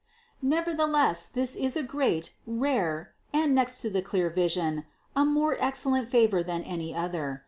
[0.41, 0.47] 632.
[0.57, 4.85] Nevertheless this is a great, rare and, next to the clear vision,
[5.15, 7.39] a more excellent favor than any other.